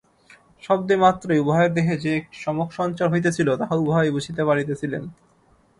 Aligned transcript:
শব্দ 0.63 0.89
মাত্রেই 0.95 1.41
উভয়ের 1.41 1.71
দেহে 1.73 1.95
যে 1.97 2.11
একটি 2.15 2.35
চমক-সঞ্চার 2.41 3.07
হইতেছিল, 3.09 3.47
তাহা 3.55 3.75
উভয়েই 3.75 4.13
বুঝিতে 4.13 4.41
পারিতেছিলেন। 4.45 5.03